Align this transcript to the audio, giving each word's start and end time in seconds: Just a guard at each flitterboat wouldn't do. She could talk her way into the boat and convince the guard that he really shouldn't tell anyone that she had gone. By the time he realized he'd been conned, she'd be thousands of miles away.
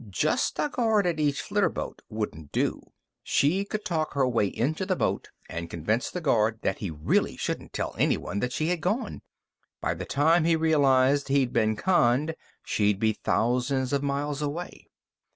Just 0.09 0.57
a 0.57 0.67
guard 0.67 1.05
at 1.05 1.19
each 1.19 1.43
flitterboat 1.43 2.01
wouldn't 2.09 2.51
do. 2.51 2.81
She 3.21 3.63
could 3.63 3.85
talk 3.85 4.15
her 4.15 4.27
way 4.27 4.47
into 4.47 4.83
the 4.83 4.95
boat 4.95 5.29
and 5.47 5.69
convince 5.69 6.09
the 6.09 6.19
guard 6.21 6.57
that 6.63 6.79
he 6.79 6.89
really 6.89 7.37
shouldn't 7.37 7.71
tell 7.71 7.93
anyone 7.99 8.39
that 8.39 8.51
she 8.51 8.69
had 8.69 8.81
gone. 8.81 9.21
By 9.79 9.93
the 9.93 10.05
time 10.05 10.43
he 10.43 10.55
realized 10.55 11.27
he'd 11.27 11.53
been 11.53 11.75
conned, 11.75 12.33
she'd 12.65 12.99
be 12.99 13.13
thousands 13.13 13.93
of 13.93 14.01
miles 14.01 14.41
away. 14.41 14.87